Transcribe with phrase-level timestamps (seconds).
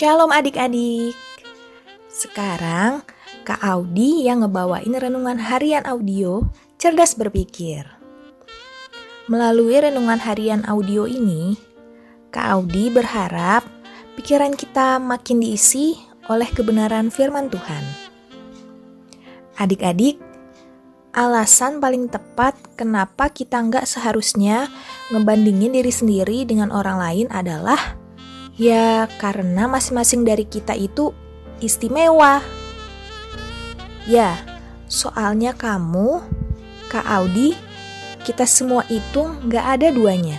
[0.00, 1.12] Shalom adik-adik.
[2.08, 3.04] Sekarang
[3.44, 6.40] Kak Audi yang ngebawain renungan harian audio
[6.80, 7.99] Cerdas Berpikir.
[9.30, 11.54] Melalui renungan harian audio ini,
[12.34, 13.62] Kak Audi berharap
[14.18, 15.94] pikiran kita makin diisi
[16.26, 17.86] oleh kebenaran firman Tuhan.
[19.54, 20.18] Adik-adik,
[21.14, 24.66] alasan paling tepat kenapa kita nggak seharusnya
[25.14, 27.78] ngebandingin diri sendiri dengan orang lain adalah
[28.58, 31.14] Ya, karena masing-masing dari kita itu
[31.62, 32.42] istimewa.
[34.10, 34.36] Ya,
[34.90, 36.18] soalnya kamu,
[36.90, 37.69] Kak Audi,
[38.30, 40.38] kita semua itu nggak ada duanya.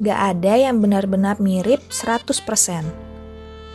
[0.00, 2.32] Nggak ada yang benar-benar mirip 100%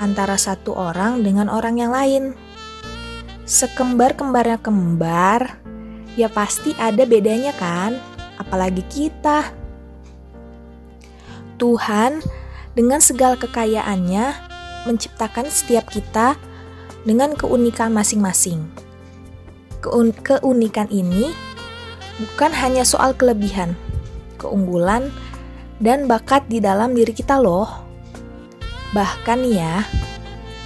[0.02, 2.34] antara satu orang dengan orang yang lain.
[3.46, 5.62] Sekembar-kembarnya kembar,
[6.18, 8.02] ya pasti ada bedanya kan?
[8.42, 9.54] Apalagi kita.
[11.62, 12.26] Tuhan
[12.74, 14.26] dengan segala kekayaannya
[14.90, 16.34] menciptakan setiap kita
[17.06, 18.66] dengan keunikan masing-masing.
[19.86, 21.51] Keun keunikan ini
[22.20, 23.78] bukan hanya soal kelebihan,
[24.42, 25.14] keunggulan,
[25.80, 27.70] dan bakat di dalam diri kita loh.
[28.92, 29.86] Bahkan ya,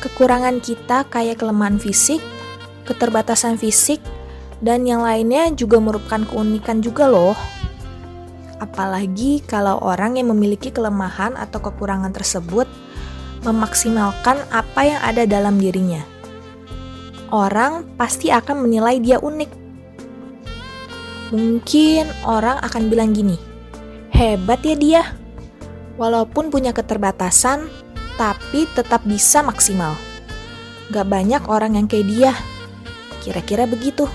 [0.02, 2.20] kekurangan kita kayak kelemahan fisik,
[2.90, 4.02] keterbatasan fisik,
[4.64, 7.38] dan yang lainnya juga merupakan keunikan juga loh.
[8.58, 12.66] Apalagi kalau orang yang memiliki kelemahan atau kekurangan tersebut
[13.44, 16.02] memaksimalkan apa yang ada dalam dirinya.
[17.30, 19.65] Orang pasti akan menilai dia unik.
[21.34, 23.40] Mungkin orang akan bilang gini,
[24.14, 25.04] hebat ya dia.
[25.96, 27.72] Walaupun punya keterbatasan,
[28.20, 29.96] tapi tetap bisa maksimal.
[30.92, 32.34] Gak banyak orang yang kayak dia.
[33.26, 34.06] Kira-kira begitu.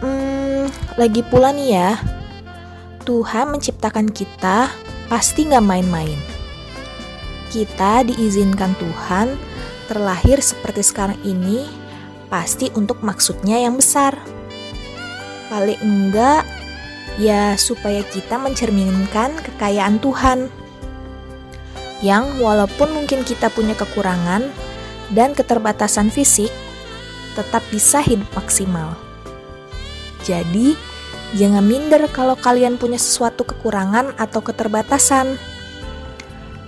[0.00, 1.90] Hmm, lagi pula nih ya,
[3.02, 4.70] Tuhan menciptakan kita
[5.10, 6.18] pasti nggak main-main.
[7.52, 9.36] Kita diizinkan Tuhan
[9.90, 11.68] terlahir seperti sekarang ini
[12.32, 14.16] pasti untuk maksudnya yang besar.
[15.52, 16.48] Paling enggak,
[17.20, 20.48] ya supaya kita mencerminkan kekayaan Tuhan.
[22.00, 24.48] Yang walaupun mungkin kita punya kekurangan
[25.12, 26.48] dan keterbatasan fisik,
[27.36, 28.96] tetap bisa hidup maksimal.
[30.24, 30.72] Jadi,
[31.32, 35.40] Jangan minder kalau kalian punya sesuatu kekurangan atau keterbatasan.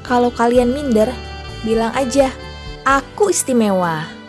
[0.01, 1.13] Kalau kalian minder,
[1.61, 2.33] bilang aja,
[2.81, 4.24] "Aku istimewa."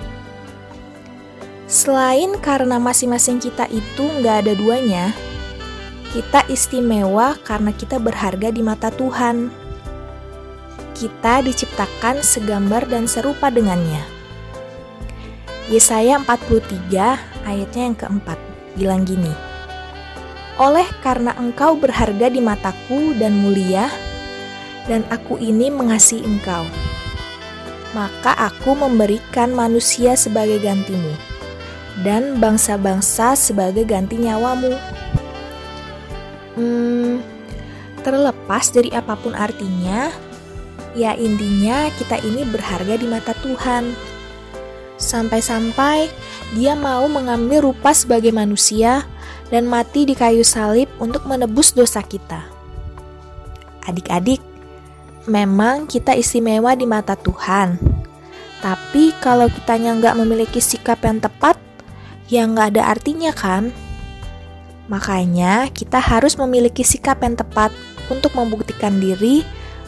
[1.66, 5.06] Selain karena masing-masing kita itu nggak ada duanya,
[6.14, 9.50] kita istimewa karena kita berharga di mata Tuhan.
[10.94, 14.00] Kita diciptakan segambar dan serupa dengannya.
[15.68, 18.38] Yesaya 43 ayatnya yang keempat
[18.78, 19.34] bilang gini,
[20.62, 23.90] oleh karena engkau berharga di mataku dan mulia,
[24.86, 26.62] dan aku ini mengasihi engkau.
[27.98, 31.25] Maka aku memberikan manusia sebagai gantimu,
[32.04, 34.76] dan bangsa-bangsa sebagai ganti nyawamu.
[36.56, 37.24] Hmm,
[38.04, 40.12] terlepas dari apa pun artinya,
[40.96, 43.96] ya intinya kita ini berharga di mata Tuhan.
[44.96, 46.08] Sampai-sampai
[46.56, 49.04] dia mau mengambil rupa sebagai manusia
[49.52, 52.48] dan mati di kayu salib untuk menebus dosa kita.
[53.86, 54.40] Adik-adik,
[55.28, 57.78] memang kita istimewa di mata Tuhan.
[58.64, 61.60] Tapi kalau kitanya nggak memiliki sikap yang tepat,
[62.30, 63.70] ya nggak ada artinya kan?
[64.86, 67.74] Makanya kita harus memiliki sikap yang tepat
[68.10, 69.42] untuk membuktikan diri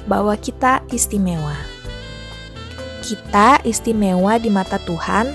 [0.09, 1.53] bahwa kita istimewa.
[3.05, 5.29] Kita istimewa di mata Tuhan,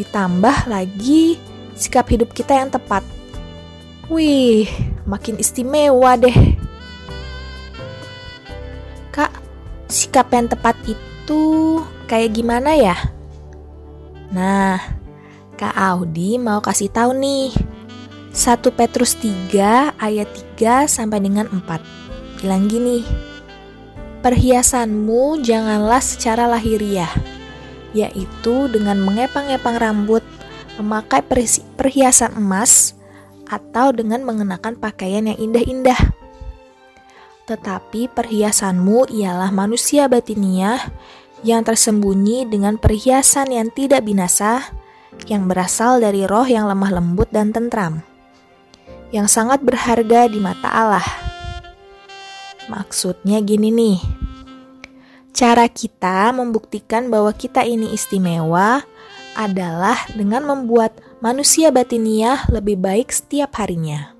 [0.00, 1.36] ditambah lagi
[1.76, 3.04] sikap hidup kita yang tepat
[4.06, 4.70] Wih,
[5.02, 6.54] makin istimewa deh.
[9.10, 9.34] Kak,
[9.90, 11.42] sikap yang tepat itu
[12.06, 12.94] kayak gimana ya?
[14.30, 14.78] Nah,
[15.56, 17.48] Kak Audi mau kasih tahu nih.
[18.36, 20.28] 1 Petrus 3 ayat
[20.60, 22.44] 3 sampai dengan 4.
[22.44, 23.00] Bilang gini.
[24.20, 27.08] Perhiasanmu janganlah secara lahiriah,
[27.96, 30.20] yaitu dengan mengepang-epang rambut,
[30.76, 31.24] memakai
[31.80, 32.92] perhiasan emas,
[33.48, 35.96] atau dengan mengenakan pakaian yang indah-indah.
[37.48, 40.92] Tetapi perhiasanmu ialah manusia batiniah
[41.40, 44.68] yang tersembunyi dengan perhiasan yang tidak binasa,
[45.26, 48.02] yang berasal dari roh yang lemah lembut dan tentram.
[49.14, 51.06] yang sangat berharga di mata Allah.
[52.66, 53.98] Maksudnya gini nih,
[55.30, 58.82] cara kita membuktikan bahwa kita ini istimewa
[59.38, 64.16] adalah dengan membuat manusia batiniah lebih baik setiap harinya.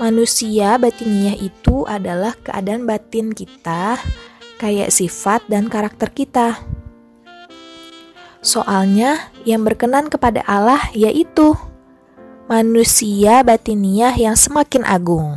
[0.00, 4.00] Manusia batiniah itu adalah keadaan batin kita,
[4.56, 6.56] kayak sifat dan karakter kita.
[8.40, 11.52] Soalnya, yang berkenan kepada Allah yaitu
[12.48, 15.36] manusia batiniah yang semakin agung.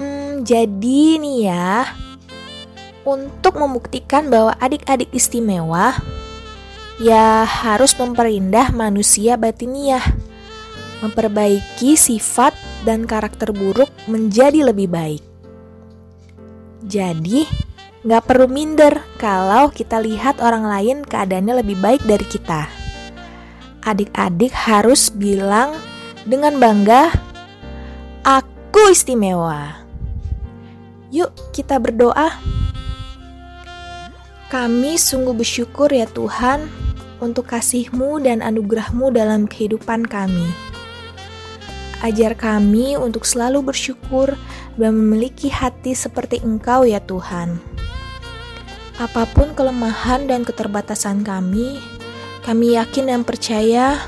[0.00, 1.86] Hmm, jadi nih ya,
[3.04, 5.94] untuk membuktikan bahwa adik-adik istimewa,
[6.98, 10.02] ya harus memperindah manusia batiniah,
[11.04, 12.56] memperbaiki sifat
[12.88, 15.22] dan karakter buruk menjadi lebih baik.
[16.84, 17.48] Jadi,
[18.04, 22.68] nggak perlu minder kalau kita lihat orang lain keadaannya lebih baik dari kita.
[23.80, 25.80] Adik-adik harus bilang
[26.28, 27.08] dengan bangga,
[28.20, 29.80] "Aku istimewa."
[31.08, 32.36] Yuk, kita berdoa.
[34.52, 36.68] Kami sungguh bersyukur ya Tuhan
[37.24, 40.44] untuk kasih-Mu dan anugerah-Mu dalam kehidupan kami.
[42.04, 44.36] Ajar kami untuk selalu bersyukur
[44.76, 47.73] dan memiliki hati seperti Engkau ya Tuhan.
[48.98, 51.82] Apa pun kelemahan dan keterbatasan kami,
[52.46, 53.98] kami yakin dan percaya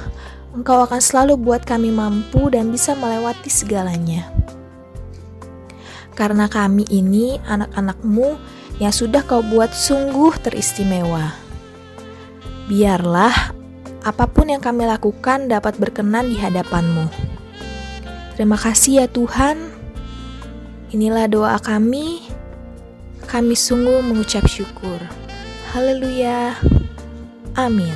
[0.56, 4.24] Engkau akan selalu buat kami mampu dan bisa melewati segalanya.
[6.16, 8.40] Karena kami ini anak-anakmu
[8.80, 11.36] yang sudah kau buat sungguh teristimewa.
[12.72, 13.52] Biarlah
[14.00, 17.12] apa pun yang kami lakukan dapat berkenan di hadapanmu.
[18.40, 19.60] Terima kasih ya Tuhan.
[20.88, 22.25] Inilah doa kami.
[23.26, 25.02] Kami sungguh mengucap syukur.
[25.75, 26.55] Haleluya.
[27.58, 27.94] Amin.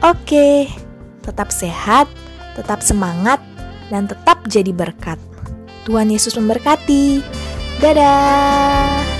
[0.00, 0.66] Oke,
[1.20, 2.08] tetap sehat,
[2.56, 3.38] tetap semangat,
[3.92, 5.20] dan tetap jadi berkat.
[5.84, 7.20] Tuhan Yesus memberkati.
[7.80, 9.19] Dadah!